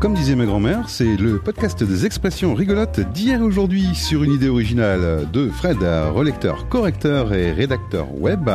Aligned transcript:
Comme 0.00 0.14
disait 0.14 0.36
ma 0.36 0.46
grand-mère, 0.46 0.88
c'est 0.88 1.16
le 1.16 1.40
podcast 1.40 1.82
des 1.82 2.06
expressions 2.06 2.54
rigolotes 2.54 3.00
d'hier 3.00 3.40
et 3.40 3.42
aujourd'hui 3.42 3.96
sur 3.96 4.22
une 4.22 4.32
idée 4.32 4.48
originale 4.48 5.26
de 5.32 5.48
Fred, 5.48 5.78
relecteur, 6.14 6.68
correcteur 6.68 7.34
et 7.34 7.50
rédacteur 7.50 8.06
web, 8.16 8.48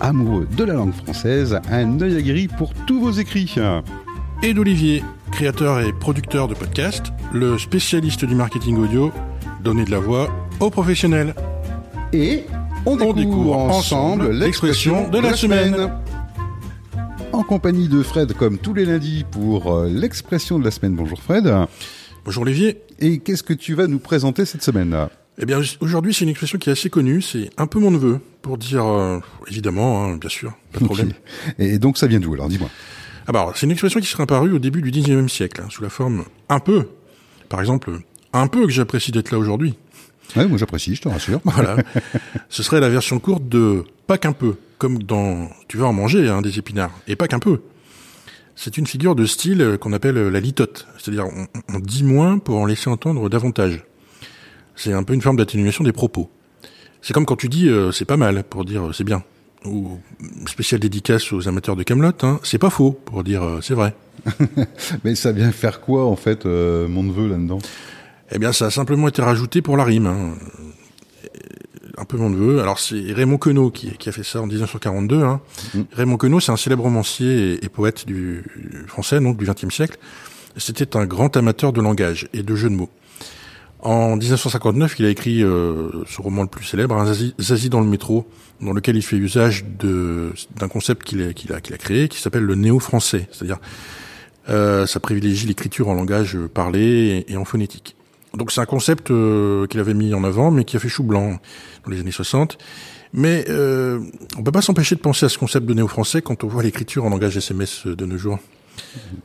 amoureux 0.00 0.48
de 0.56 0.64
la 0.64 0.72
langue 0.72 0.94
française, 0.94 1.60
un 1.70 2.00
œil 2.00 2.16
aguerri 2.16 2.48
pour 2.48 2.72
tous 2.86 3.00
vos 3.00 3.10
écrits. 3.10 3.54
Et 4.42 4.54
d'Olivier, 4.54 5.04
créateur 5.30 5.80
et 5.80 5.92
producteur 5.92 6.48
de 6.48 6.54
podcasts, 6.54 7.12
le 7.34 7.58
spécialiste 7.58 8.24
du 8.24 8.34
marketing 8.34 8.78
audio, 8.78 9.12
donner 9.62 9.84
de 9.84 9.90
la 9.90 9.98
voix 9.98 10.30
aux 10.58 10.70
professionnels. 10.70 11.34
Et 12.14 12.44
on 12.86 12.96
découvre, 13.12 13.58
ensemble 13.58 14.30
l'expression 14.30 15.06
de 15.10 15.18
la 15.18 15.34
semaine 15.34 15.90
en 17.38 17.44
compagnie 17.44 17.86
de 17.86 18.02
Fred 18.02 18.32
comme 18.32 18.58
tous 18.58 18.74
les 18.74 18.84
lundis 18.84 19.24
pour 19.30 19.72
euh, 19.72 19.88
l'expression 19.88 20.58
de 20.58 20.64
la 20.64 20.72
semaine. 20.72 20.96
Bonjour 20.96 21.22
Fred. 21.22 21.48
Bonjour 22.24 22.42
Olivier. 22.42 22.82
Et 22.98 23.20
qu'est-ce 23.20 23.44
que 23.44 23.52
tu 23.52 23.74
vas 23.74 23.86
nous 23.86 24.00
présenter 24.00 24.44
cette 24.44 24.64
semaine? 24.64 25.06
Eh 25.38 25.46
bien 25.46 25.60
aujourd'hui 25.80 26.12
c'est 26.12 26.24
une 26.24 26.30
expression 26.30 26.58
qui 26.58 26.68
est 26.68 26.72
assez 26.72 26.90
connue, 26.90 27.22
c'est 27.22 27.50
un 27.56 27.68
peu 27.68 27.78
mon 27.78 27.92
neveu 27.92 28.18
pour 28.42 28.58
dire 28.58 28.84
euh, 28.84 29.20
évidemment, 29.46 30.04
hein, 30.04 30.16
bien 30.16 30.28
sûr, 30.28 30.52
pas 30.72 30.80
de 30.80 30.84
problème. 30.86 31.12
Et 31.60 31.78
donc 31.78 31.96
ça 31.96 32.08
vient 32.08 32.18
d'où 32.18 32.34
alors 32.34 32.48
dis-moi. 32.48 32.70
Ah 33.28 33.32
bah, 33.32 33.52
c'est 33.54 33.66
une 33.66 33.72
expression 33.72 34.00
qui 34.00 34.06
serait 34.06 34.24
apparue 34.24 34.52
au 34.52 34.58
début 34.58 34.82
du 34.82 34.90
19e 34.90 35.28
siècle, 35.28 35.62
hein, 35.64 35.68
sous 35.70 35.84
la 35.84 35.90
forme 35.90 36.24
un 36.48 36.58
peu. 36.58 36.88
Par 37.48 37.60
exemple, 37.60 38.00
un 38.32 38.48
peu 38.48 38.66
que 38.66 38.72
j'apprécie 38.72 39.12
d'être 39.12 39.30
là 39.30 39.38
aujourd'hui. 39.38 39.76
Ouais, 40.34 40.48
moi 40.48 40.58
j'apprécie, 40.58 40.96
je 40.96 41.02
te 41.02 41.08
rassure. 41.08 41.40
Voilà. 41.44 41.76
Ce 42.48 42.64
serait 42.64 42.80
la 42.80 42.88
version 42.88 43.20
courte 43.20 43.48
de 43.48 43.84
pas 44.08 44.18
qu'un 44.18 44.32
peu 44.32 44.56
comme 44.78 45.02
dans 45.02 45.48
tu 45.68 45.76
vas 45.76 45.86
en 45.86 45.92
manger 45.92 46.28
hein, 46.28 46.40
des 46.40 46.58
épinards, 46.58 46.92
et 47.06 47.16
pas 47.16 47.28
qu'un 47.28 47.38
peu. 47.38 47.60
C'est 48.56 48.76
une 48.76 48.86
figure 48.86 49.14
de 49.14 49.24
style 49.24 49.62
euh, 49.62 49.76
qu'on 49.76 49.92
appelle 49.92 50.16
euh, 50.16 50.30
la 50.30 50.40
litote, 50.40 50.88
c'est-à-dire 50.98 51.26
on, 51.72 51.78
dit 51.78 52.02
moins 52.02 52.38
pour 52.38 52.56
en 52.56 52.66
laisser 52.66 52.90
entendre 52.90 53.28
davantage. 53.28 53.84
C'est 54.74 54.92
un 54.92 55.02
peu 55.02 55.14
une 55.14 55.22
forme 55.22 55.36
d'atténuation 55.36 55.84
des 55.84 55.92
propos. 55.92 56.30
C'est 57.02 57.12
comme 57.12 57.26
quand 57.26 57.36
tu 57.36 57.48
dis 57.48 57.68
euh, 57.68 57.92
c'est 57.92 58.04
pas 58.04 58.16
mal 58.16 58.42
pour 58.44 58.64
dire 58.64 58.90
c'est 58.92 59.04
bien, 59.04 59.22
ou 59.64 59.98
spécial 60.46 60.80
dédicace 60.80 61.32
aux 61.32 61.46
amateurs 61.46 61.76
de 61.76 61.82
Camelot, 61.82 62.12
hein, 62.22 62.40
c'est 62.42 62.58
pas 62.58 62.70
faux 62.70 62.92
pour 62.92 63.22
dire 63.22 63.58
c'est 63.62 63.74
vrai. 63.74 63.94
Mais 65.04 65.14
ça 65.14 65.30
vient 65.30 65.52
faire 65.52 65.80
quoi 65.80 66.06
en 66.06 66.16
fait, 66.16 66.44
mon 66.44 67.04
neveu 67.04 67.28
là-dedans? 67.28 67.58
Eh 68.30 68.38
bien, 68.38 68.52
ça 68.52 68.66
a 68.66 68.70
simplement 68.70 69.08
été 69.08 69.22
rajouté 69.22 69.62
pour 69.62 69.76
la 69.76 69.84
rime. 69.84 70.06
Hein 70.06 70.34
un 71.98 72.04
peu 72.04 72.16
mon 72.16 72.30
neveu. 72.30 72.60
Alors 72.60 72.78
c'est 72.78 73.12
Raymond 73.12 73.38
Queneau 73.38 73.70
qui, 73.70 74.08
a 74.08 74.12
fait 74.12 74.22
ça 74.22 74.40
en 74.40 74.46
1942. 74.46 75.22
Hein. 75.22 75.40
Mm. 75.74 75.80
Raymond 75.92 76.16
Queneau, 76.16 76.40
c'est 76.40 76.52
un 76.52 76.56
célèbre 76.56 76.84
romancier 76.84 77.64
et, 77.64 77.68
poète 77.68 78.06
du, 78.06 78.44
français, 78.86 79.20
donc 79.20 79.36
du 79.36 79.44
XXe 79.44 79.74
siècle. 79.74 79.98
C'était 80.56 80.96
un 80.96 81.06
grand 81.06 81.36
amateur 81.36 81.72
de 81.72 81.80
langage 81.80 82.28
et 82.32 82.42
de 82.42 82.54
jeux 82.54 82.70
de 82.70 82.74
mots. 82.74 82.90
En 83.80 84.16
1959, 84.16 84.96
il 84.98 85.04
a 85.04 85.08
écrit 85.08 85.44
euh, 85.44 85.90
ce 86.08 86.20
roman 86.20 86.42
le 86.42 86.48
plus 86.48 86.64
célèbre, 86.64 86.96
un 86.96 87.14
Zazie, 87.40 87.68
dans 87.68 87.80
le 87.80 87.86
métro, 87.86 88.28
dans 88.60 88.72
lequel 88.72 88.96
il 88.96 89.02
fait 89.02 89.16
usage 89.16 89.64
d'un 89.64 90.68
concept 90.68 91.04
qu'il 91.04 91.22
a, 91.22 91.32
qu'il 91.32 91.52
a, 91.52 91.60
qu'il 91.60 91.74
a 91.74 91.78
créé, 91.78 92.08
qui 92.08 92.20
s'appelle 92.20 92.42
le 92.42 92.56
néo-français, 92.56 93.28
c'est-à-dire 93.30 93.60
euh, 94.48 94.84
ça 94.86 94.98
privilégie 94.98 95.46
l'écriture 95.46 95.88
en 95.88 95.94
langage 95.94 96.36
parlé 96.52 97.24
et 97.28 97.36
en 97.36 97.44
phonétique. 97.44 97.94
Donc 98.34 98.52
c'est 98.52 98.60
un 98.60 98.66
concept 98.66 99.10
euh, 99.10 99.66
qu'il 99.66 99.80
avait 99.80 99.94
mis 99.94 100.14
en 100.14 100.24
avant, 100.24 100.50
mais 100.50 100.64
qui 100.64 100.76
a 100.76 100.78
fait 100.78 100.88
chou 100.88 101.02
blanc 101.02 101.38
dans 101.84 101.90
les 101.90 102.00
années 102.00 102.10
60. 102.10 102.58
Mais 103.12 103.46
euh, 103.48 104.00
on 104.36 104.42
peut 104.42 104.52
pas 104.52 104.62
s'empêcher 104.62 104.94
de 104.94 105.00
penser 105.00 105.26
à 105.26 105.28
ce 105.28 105.38
concept 105.38 105.66
de 105.66 105.74
néo-français 105.74 106.20
quand 106.20 106.44
on 106.44 106.48
voit 106.48 106.62
l'écriture 106.62 107.04
en 107.04 107.10
langage 107.10 107.36
SMS 107.36 107.86
de 107.86 108.04
nos 108.04 108.18
jours. 108.18 108.38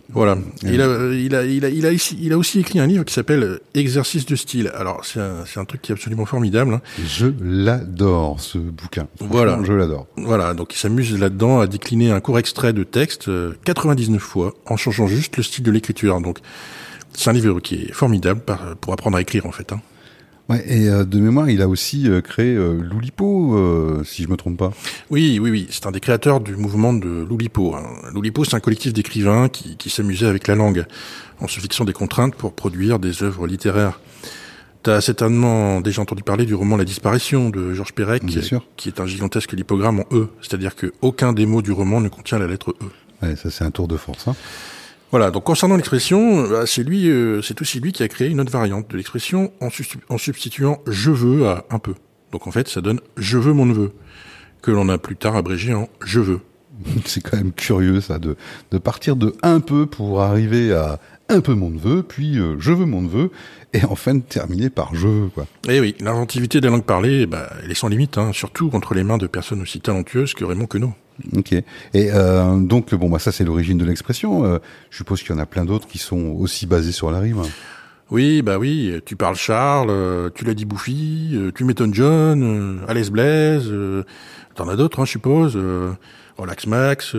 Voilà. 0.09 0.37
Il 0.63 0.81
a, 0.81 1.13
il 1.13 1.35
a, 1.35 1.43
il 1.45 1.65
a, 1.65 1.69
il 1.69 1.85
a, 1.85 1.91
il 1.91 2.33
a 2.33 2.37
aussi 2.37 2.59
écrit 2.59 2.79
un 2.79 2.87
livre 2.87 3.03
qui 3.03 3.13
s'appelle 3.13 3.59
Exercice 3.73 4.25
de 4.25 4.35
style. 4.35 4.71
Alors 4.75 5.05
c'est 5.05 5.19
un, 5.19 5.45
c'est 5.45 5.59
un 5.59 5.65
truc 5.65 5.81
qui 5.81 5.91
est 5.91 5.95
absolument 5.95 6.25
formidable. 6.25 6.73
Hein. 6.75 6.81
Je 7.05 7.27
l'adore 7.41 8.39
ce 8.39 8.57
bouquin. 8.57 9.07
Voilà. 9.19 9.59
Je 9.63 9.73
l'adore. 9.73 10.07
Voilà. 10.17 10.53
Donc 10.53 10.73
il 10.73 10.77
s'amuse 10.77 11.19
là-dedans 11.19 11.59
à 11.59 11.67
décliner 11.67 12.11
un 12.11 12.19
court 12.19 12.39
extrait 12.39 12.73
de 12.73 12.83
texte 12.83 13.29
99 13.65 14.15
euh, 14.15 14.19
fois 14.19 14.53
en 14.65 14.77
changeant 14.77 15.07
juste 15.07 15.37
le 15.37 15.43
style 15.43 15.63
de 15.63 15.71
l'écriture. 15.71 16.19
Donc 16.21 16.39
c'est 17.15 17.29
un 17.29 17.33
livre 17.33 17.59
qui 17.59 17.75
est 17.75 17.91
formidable 17.91 18.41
pour 18.81 18.93
apprendre 18.93 19.17
à 19.17 19.21
écrire 19.21 19.45
en 19.45 19.51
fait. 19.51 19.71
Hein. 19.71 19.81
Ouais, 20.49 20.61
et 20.67 20.89
euh, 20.89 21.05
de 21.05 21.19
mémoire, 21.19 21.49
il 21.49 21.61
a 21.61 21.69
aussi 21.69 22.09
euh, 22.09 22.19
créé 22.19 22.53
euh, 22.53 22.73
Loulipo, 22.73 23.55
euh, 23.55 24.03
si 24.03 24.23
je 24.23 24.27
me 24.27 24.35
trompe 24.35 24.57
pas. 24.57 24.73
Oui, 25.09 25.39
oui, 25.41 25.49
oui. 25.49 25.67
C'est 25.69 25.85
un 25.85 25.91
des 25.91 26.01
créateurs 26.01 26.41
du 26.41 26.57
mouvement 26.57 26.91
de 26.93 27.07
Loulipo. 27.07 27.73
Hein. 27.75 27.83
Loulipo, 28.13 28.43
c'est 28.43 28.55
un 28.55 28.59
collectif 28.59 28.91
d'écrivains 28.91 29.47
qui, 29.47 29.77
qui 29.77 29.89
s'amusait 29.89 30.27
avec 30.27 30.47
la 30.47 30.55
langue, 30.55 30.85
en 31.39 31.47
se 31.47 31.61
fixant 31.61 31.85
des 31.85 31.93
contraintes 31.93 32.35
pour 32.35 32.53
produire 32.53 32.99
des 32.99 33.23
œuvres 33.23 33.47
littéraires. 33.47 34.01
Tu 34.83 34.89
as 34.89 34.99
certainement 34.99 35.79
déjà 35.79 36.01
entendu 36.01 36.23
parler 36.23 36.45
du 36.45 36.55
roman 36.55 36.75
La 36.75 36.83
disparition 36.83 37.49
de 37.49 37.73
Georges 37.73 37.93
Perec, 37.93 38.23
qui 38.75 38.89
est 38.89 38.99
un 38.99 39.05
gigantesque 39.05 39.53
lipogramme 39.53 40.01
en 40.01 40.05
E, 40.11 40.27
c'est-à-dire 40.41 40.75
que 40.75 40.91
aucun 41.01 41.31
des 41.31 41.45
mots 41.45 41.61
du 41.61 41.71
roman 41.71 42.01
ne 42.01 42.09
contient 42.09 42.37
la 42.37 42.47
lettre 42.47 42.71
E. 42.81 43.25
Ouais, 43.25 43.37
ça 43.37 43.49
c'est 43.49 43.63
un 43.63 43.71
tour 43.71 43.87
de 43.87 43.95
force. 43.95 44.27
Hein. 44.27 44.35
Voilà, 45.13 45.29
donc 45.29 45.43
concernant 45.43 45.75
l'expression, 45.75 46.49
bah, 46.49 46.63
c'est 46.65 46.81
lui, 46.81 47.07
euh, 47.07 47.39
c'est 47.43 47.61
aussi 47.61 47.79
lui 47.79 47.91
qui 47.91 48.01
a 48.01 48.07
créé 48.07 48.29
une 48.29 48.41
autre 48.41 48.51
variante 48.51 48.89
de 48.89 48.97
l'expression 48.97 49.53
en, 49.61 50.17
substituant 50.17 50.81
je 50.87 51.11
veux 51.11 51.47
à 51.47 51.65
un 51.69 51.77
peu. 51.77 51.93
Donc 52.31 52.47
en 52.47 52.51
fait, 52.51 52.67
ça 52.67 52.81
donne 52.81 52.99
je 53.15 53.37
veux 53.37 53.53
mon 53.53 53.67
neveu, 53.67 53.91
que 54.63 54.71
l'on 54.71 54.89
a 54.89 54.97
plus 54.97 55.15
tard 55.15 55.35
abrégé 55.35 55.75
en 55.75 55.87
je 56.03 56.19
veux. 56.19 56.39
C'est 57.05 57.21
quand 57.21 57.37
même 57.37 57.51
curieux 57.51 58.01
ça, 58.01 58.17
de, 58.17 58.35
de 58.71 58.77
partir 58.79 59.15
de 59.15 59.35
un 59.43 59.59
peu 59.59 59.85
pour 59.85 60.23
arriver 60.23 60.73
à 60.73 60.99
un 61.33 61.41
peu 61.41 61.53
mon 61.53 61.69
neveu, 61.69 62.03
puis 62.03 62.37
euh, 62.37 62.55
je 62.59 62.71
veux 62.71 62.85
mon 62.85 63.01
neveu, 63.01 63.31
et 63.73 63.83
enfin 63.85 64.19
terminer 64.19 64.69
par 64.69 64.95
je 64.95 65.07
veux 65.07 65.27
quoi. 65.29 65.45
Eh 65.67 65.79
oui, 65.79 65.95
l'inventivité 65.99 66.61
des 66.61 66.69
langues 66.69 66.83
parlées, 66.83 67.25
bah, 67.25 67.49
elle 67.63 67.71
est 67.71 67.75
sans 67.75 67.87
limite, 67.87 68.17
hein, 68.17 68.31
surtout 68.33 68.69
entre 68.73 68.93
les 68.93 69.03
mains 69.03 69.17
de 69.17 69.27
personnes 69.27 69.61
aussi 69.61 69.81
talentueuses 69.81 70.33
que 70.33 70.45
Raymond 70.45 70.67
Queneau. 70.67 70.93
Ok. 71.35 71.53
Et 71.53 71.63
euh, 71.95 72.57
donc 72.57 72.93
bon 72.95 73.09
bah 73.09 73.19
ça 73.19 73.31
c'est 73.31 73.43
l'origine 73.43 73.77
de 73.77 73.85
l'expression. 73.85 74.45
Euh, 74.45 74.59
je 74.89 74.97
suppose 74.97 75.21
qu'il 75.21 75.31
y 75.31 75.37
en 75.37 75.41
a 75.41 75.45
plein 75.45 75.65
d'autres 75.65 75.87
qui 75.87 75.99
sont 75.99 76.35
aussi 76.39 76.65
basés 76.65 76.91
sur 76.91 77.11
la 77.11 77.19
rime. 77.19 77.41
Oui, 78.13 78.43
bah 78.43 78.59
oui. 78.59 79.01
Tu 79.05 79.15
parles 79.15 79.35
Charles, 79.35 79.89
euh, 79.89 80.29
tu 80.35 80.45
l'as 80.45 80.53
dit 80.53 80.65
Bouffi, 80.65 81.31
euh, 81.33 81.51
tu 81.51 81.63
m'étonnes 81.63 81.95
John, 81.95 82.43
euh, 82.43 82.85
Alice 82.87 83.09
Blaise. 83.09 83.73
T'en 84.53 84.69
as 84.69 84.75
d'autres, 84.75 84.99
hein, 84.99 85.05
je 85.05 85.11
suppose. 85.11 85.59
Relax 86.37 86.67
Max. 86.67 87.15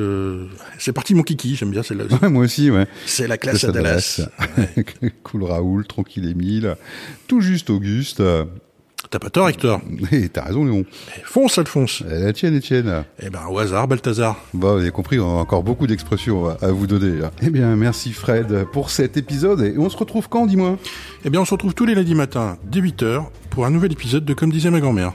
c'est 0.79 0.93
parti 0.93 1.17
mon 1.17 1.25
kiki, 1.25 1.57
j'aime 1.57 1.73
bien 1.73 1.83
celle-là. 1.83 2.05
Ouais, 2.23 2.29
moi 2.29 2.45
aussi, 2.45 2.71
ouais. 2.71 2.87
C'est 3.07 3.27
la 3.27 3.39
classe 3.39 3.65
à 3.65 3.73
Dallas. 3.73 4.21
cool 5.25 5.43
Raoul, 5.43 5.85
tranquille 5.85 6.29
Émile, 6.29 6.77
tout 7.27 7.41
juste 7.41 7.71
Auguste. 7.71 8.23
T'as 9.15 9.21
pas 9.21 9.31
tort, 9.31 9.49
Hector. 9.49 9.81
Et 10.11 10.29
t'as 10.29 10.43
raison, 10.43 10.65
Léon. 10.65 10.85
Fonce, 11.23 11.57
Alphonse. 11.59 12.03
La 12.05 12.33
tienne, 12.33 12.57
Etienne. 12.57 13.05
Eh 13.23 13.31
ben, 13.31 13.43
au 13.49 13.61
hasard, 13.61 13.87
Balthazar. 13.87 14.41
Bon, 14.53 14.73
vous 14.73 14.81
avez 14.81 14.91
compris, 14.91 15.21
on 15.21 15.39
a 15.39 15.41
encore 15.41 15.63
beaucoup 15.63 15.87
d'expressions 15.87 16.49
à 16.49 16.73
vous 16.73 16.89
donner. 16.89 17.21
Eh 17.41 17.51
bien, 17.51 17.77
merci 17.77 18.13
Fred 18.13 18.65
pour 18.73 18.91
cet 18.91 19.17
épisode. 19.17 19.61
Et 19.61 19.79
on 19.79 19.89
se 19.89 19.97
retrouve 19.97 20.29
quand, 20.29 20.47
dis-moi? 20.47 20.79
Eh 21.25 21.31
bien, 21.31 21.41
on 21.41 21.45
se 21.45 21.53
retrouve 21.53 21.75
tous 21.75 21.87
les 21.87 21.95
lundis 21.95 22.17
matins, 22.17 22.59
dès 22.65 22.81
8h, 22.81 23.27
pour 23.51 23.67
un 23.67 23.71
nouvel 23.71 23.93
épisode 23.93 24.25
de 24.25 24.35
Comme 24.35 24.51
disait 24.51 24.71
ma 24.71 24.81
grand-mère. 24.81 25.13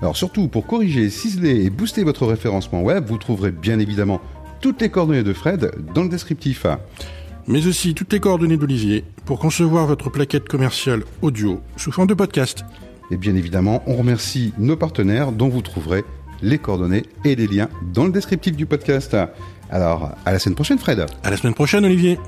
Alors 0.00 0.16
surtout, 0.16 0.48
pour 0.48 0.66
corriger, 0.66 1.10
ciseler 1.10 1.62
et 1.62 1.68
booster 1.68 2.04
votre 2.04 2.24
référencement 2.24 2.80
web, 2.80 3.04
vous 3.06 3.18
trouverez 3.18 3.50
bien 3.50 3.78
évidemment 3.78 4.22
toutes 4.62 4.80
les 4.80 4.88
coordonnées 4.88 5.24
de 5.24 5.32
Fred 5.34 5.72
dans 5.94 6.04
le 6.04 6.08
descriptif. 6.08 6.64
Mais 7.46 7.66
aussi 7.66 7.92
toutes 7.92 8.14
les 8.14 8.20
coordonnées 8.20 8.56
d'Olivier 8.56 9.04
pour 9.26 9.38
concevoir 9.38 9.86
votre 9.86 10.08
plaquette 10.08 10.48
commerciale 10.48 11.02
audio 11.20 11.60
sous 11.76 11.92
forme 11.92 12.08
de 12.08 12.14
podcast. 12.14 12.64
Et 13.12 13.18
bien 13.18 13.36
évidemment, 13.36 13.82
on 13.86 13.94
remercie 13.94 14.54
nos 14.56 14.74
partenaires 14.74 15.32
dont 15.32 15.50
vous 15.50 15.60
trouverez 15.60 16.02
les 16.40 16.56
coordonnées 16.56 17.02
et 17.26 17.36
les 17.36 17.46
liens 17.46 17.68
dans 17.92 18.06
le 18.06 18.10
descriptif 18.10 18.56
du 18.56 18.64
podcast. 18.64 19.14
Alors, 19.70 20.12
à 20.24 20.32
la 20.32 20.38
semaine 20.38 20.54
prochaine, 20.54 20.78
Fred. 20.78 21.04
À 21.22 21.30
la 21.30 21.36
semaine 21.36 21.52
prochaine, 21.52 21.84
Olivier. 21.84 22.18